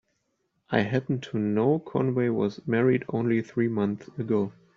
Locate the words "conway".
1.77-2.29